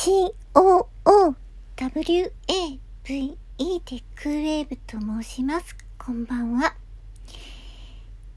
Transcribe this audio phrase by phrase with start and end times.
[0.00, 1.34] COOWAVE
[3.04, 5.76] でクウェーブと申します。
[5.98, 6.74] こんばんは。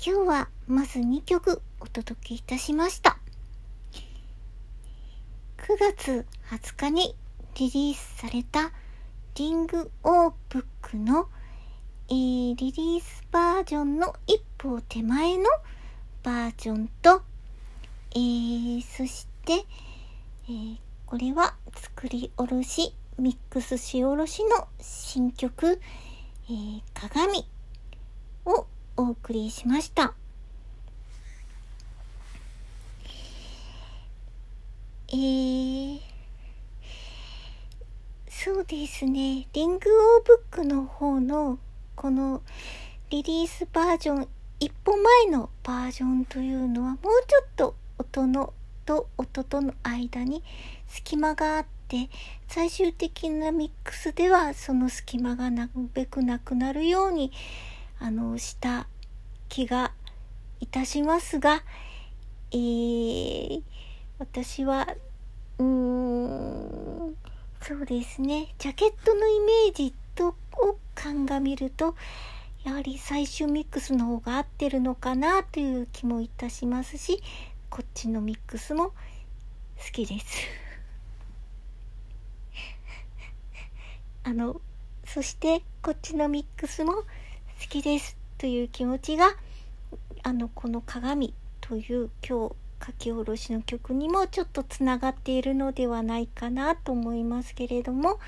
[0.00, 3.18] 今日はまず2曲お届けいたしました。
[5.56, 7.16] 9月20日に
[7.56, 8.70] リリースされた
[9.34, 11.26] リングオーブックの、
[12.08, 15.42] えー、リリースバージョンの一歩手前の
[16.22, 17.22] バージョンと、
[18.12, 19.54] えー、そして、
[20.48, 25.80] えー、これは作り下ろしミックスしおろしの新曲、
[26.50, 27.46] えー、鏡
[28.44, 28.66] を
[28.98, 30.12] お送りしました。
[35.08, 36.00] えー、
[38.28, 39.88] そうですね、リング
[40.18, 41.58] オーブックの方の
[41.96, 42.42] この
[43.08, 44.28] リリースバージョン
[44.60, 48.52] 一歩前のバージョンというのはもうちょっと音の
[48.88, 50.42] と音との間に
[50.86, 52.08] 隙間があって
[52.46, 57.30] 最終的なミックスではその隙間がなるべくなくなるように
[57.98, 58.88] あのした
[59.50, 59.92] 気が
[60.60, 61.62] いたしますが、
[62.50, 63.62] えー、
[64.18, 64.88] 私は
[65.58, 67.14] うーん
[67.60, 68.54] そうですね。
[68.58, 71.94] ジャケットのイメージとを鑑みると
[72.64, 77.22] やはり最終ミックスの方が合ってるのかなという気もいたしますし
[77.70, 78.94] こっちのミックスも好
[79.92, 80.26] きです。
[84.24, 84.60] あの
[85.06, 87.04] そしてこっちのミックスも好
[87.68, 89.34] きですという気持ちが
[90.22, 91.32] あのこの「鏡」
[91.62, 92.54] という今日
[92.86, 98.18] 書き下ろしの曲にもちょっとつながっているのではないかなと思いますけれども、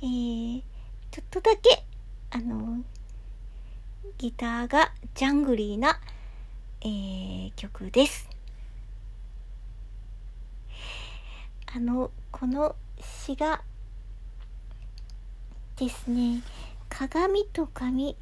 [0.00, 0.62] えー、
[1.10, 1.84] ちょっとだけ
[2.30, 2.82] あの
[4.18, 6.00] ギターがジャングリーな、
[6.82, 8.31] えー、曲です。
[11.74, 13.62] あのこの詩が
[15.76, 16.42] ですね
[16.90, 18.16] 鏡と紙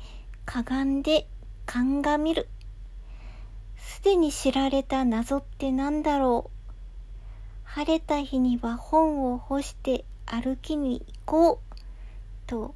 [0.45, 1.27] かがんで
[1.67, 2.49] 鑑みる。
[3.77, 6.71] すでに知られた謎って何だろう。
[7.65, 11.77] 晴れた日には本を干して歩きに行こう。
[12.47, 12.75] と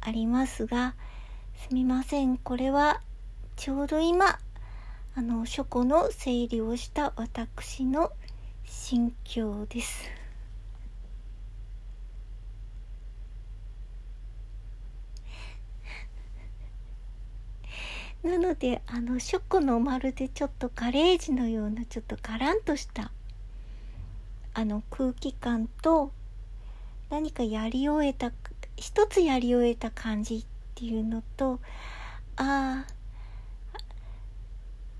[0.00, 0.94] ありますが
[1.56, 2.38] すみません。
[2.38, 3.02] これは
[3.56, 4.38] ちょうど今
[5.14, 8.10] あの書庫の整理をした私の
[8.64, 10.10] 心境です。
[18.22, 23.12] なのであの書庫のまるでちょっとガレージのようなちょっとガランとした
[24.54, 26.10] あの空気感と
[27.10, 28.32] 何かやり終えた
[28.76, 30.44] 一つやり終えた感じっ
[30.74, 31.60] ていうのと
[32.36, 32.94] ああ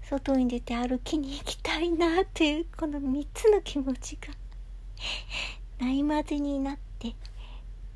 [0.05, 4.35] 外に出て歩きに行きたいなっていうこの3つの気持ちが
[5.79, 7.15] ないまぜになって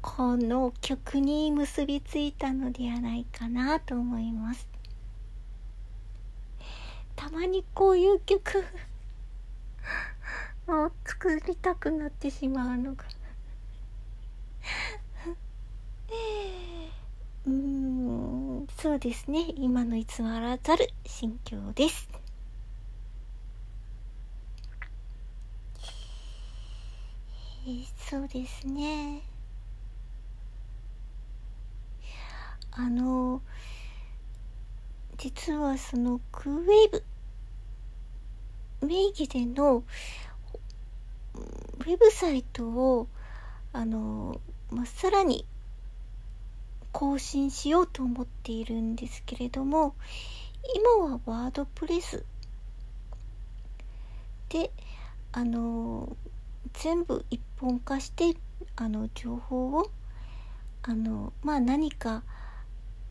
[0.00, 4.66] この曲に結びついたのではないかなと思います。
[7.14, 8.64] たまにこういう曲
[10.68, 13.04] を作りたくなってしまうのが。
[17.46, 17.87] う ん
[18.80, 19.52] そうですね。
[19.56, 22.08] 今の偽らざる心境です。
[27.66, 29.22] えー、そうですね。
[32.70, 33.42] あの
[35.16, 37.02] 実はそのクーウェー
[38.80, 39.82] ブ名義での
[41.34, 43.08] ウェブサイトを
[43.72, 44.40] あの、
[44.70, 45.44] まあ、さらに
[46.92, 49.94] 更新しようと思っているんですけれども
[50.98, 52.24] 今はワードプレス
[54.48, 54.70] で
[55.32, 56.16] あの
[56.72, 58.36] 全部一本化して
[58.76, 59.90] あの情報を
[60.82, 62.22] あのまあ何か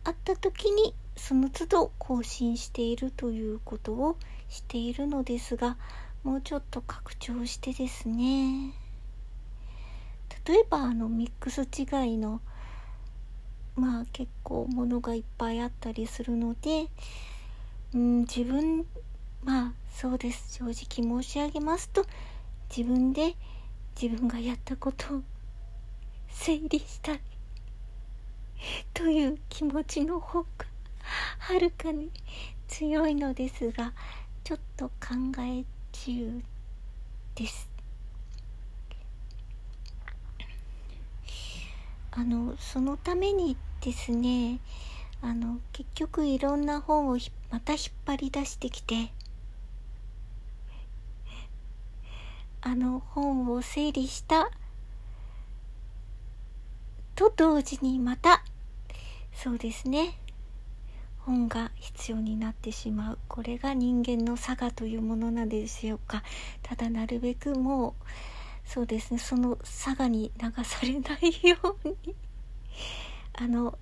[0.03, 4.17] あった時にその都度更新しているということを
[4.49, 5.77] しているのですが
[6.23, 8.73] もうちょっと拡張してですね。
[10.45, 12.41] 例えばあのミックス違いの
[13.77, 16.87] まあ結構ものがいっぱいあったりするので、
[17.93, 18.85] うん、自分
[19.43, 22.03] まあそうです正直申し上げますと
[22.75, 23.35] 自分で
[23.99, 25.21] 自分がやったことを
[26.29, 27.21] 整理したい
[28.93, 30.47] という気持ちの方が
[31.37, 32.11] はるかに
[32.67, 33.93] 強いのですが
[34.43, 36.41] ちょっと考え中
[37.35, 37.69] です。
[42.11, 44.59] あのそのためにですね。
[45.21, 47.17] あの結局いろんな本を
[47.49, 49.11] また引っ張り出してきて
[52.61, 54.51] あの本を整理した
[57.15, 58.43] と同時にまた
[59.33, 60.19] そうですね
[61.19, 63.19] 本が必要になってしまう。
[63.27, 66.23] これが人間の差がというものなんでしょうか。
[66.61, 72.15] ただなるべくもうそうですねその差がに流されないように
[73.37, 73.77] あの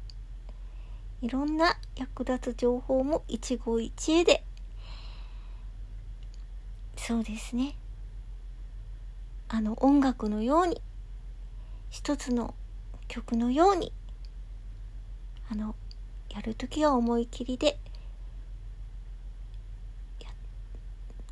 [1.22, 4.44] いろんな役立つ情報も一期一会で。
[6.98, 7.76] そうですね。
[9.48, 10.82] あの音楽のように
[11.90, 12.54] 一つの
[13.08, 13.92] 曲のように
[15.50, 15.76] あの
[16.30, 17.80] やるときは思い切りで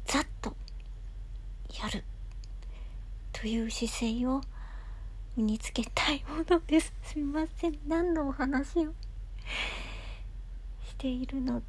[0.05, 0.55] ざっと
[1.81, 2.03] やる
[3.31, 4.41] という姿勢を
[5.35, 6.93] 身につけたいものです。
[7.03, 7.79] すみません。
[7.87, 8.93] 何のお話を
[10.85, 11.61] しているの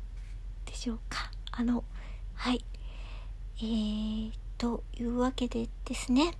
[0.66, 1.30] でしょうか。
[1.50, 1.82] あの、
[2.34, 2.64] はい。
[3.58, 6.34] えー、というわけでですね。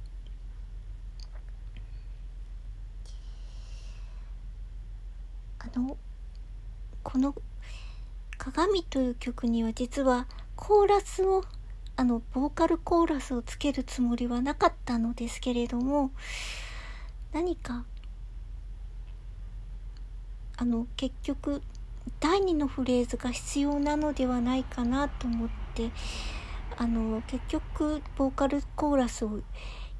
[5.61, 5.97] あの、
[7.03, 7.35] この
[8.37, 10.27] 「鏡」という曲には実は
[10.57, 11.45] コーラスを
[11.97, 16.11] あのボーカルコーラスをつけるつもりはなかったのですけれども
[17.35, 17.85] 何か？
[20.57, 21.63] あの結局
[22.21, 25.91] 第2のフレーズが必要なのではないかなと思って
[26.77, 29.41] あの結局ボーカルコーラスを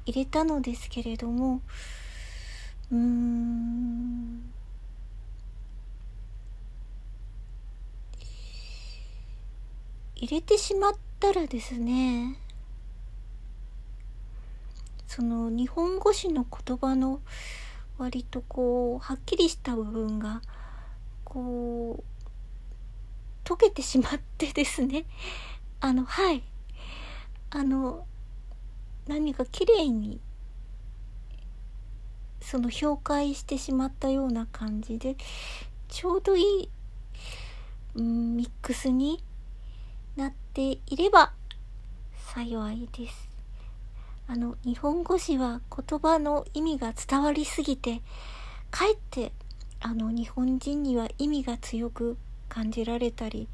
[0.05, 1.61] 入れたのですけれども
[2.89, 4.51] うーん。
[10.15, 12.37] 入れてしまったらですね
[15.15, 17.21] その日本語詞の言葉の
[17.97, 20.41] 割とこうはっきりした部分が
[21.23, 25.05] こう溶けてしまってですね
[25.79, 26.43] あのはい
[27.49, 28.05] あの
[29.07, 30.19] 何か綺麗に
[32.41, 35.15] その評価してしまったような感じで
[35.87, 36.69] ちょうどいい、
[37.93, 39.23] うん、ミックスに
[40.17, 41.31] なっていれば
[42.17, 43.34] 幸いです。
[44.27, 48.01] あの、日本語詞は言葉の意味が伝わりすぎて、
[48.71, 49.31] かえって、
[49.79, 52.17] あの、日本人には意味が強く
[52.49, 53.47] 感じられたり、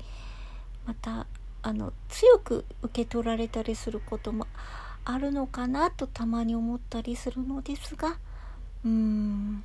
[0.85, 1.27] また、
[1.61, 4.47] あの、強く受け取られたりすることも
[5.05, 8.17] あるのかなとたまに思ったりするのですが、
[8.83, 9.63] うーん、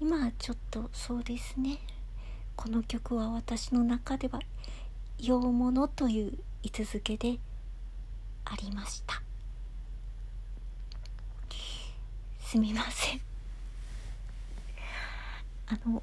[0.00, 1.78] 今はちょっとそうですね。
[2.56, 4.40] この曲は私の中では
[5.18, 6.32] 洋物という
[6.62, 7.38] 位置づけで
[8.44, 9.25] ありました
[12.46, 13.20] すみません。
[15.66, 16.00] あの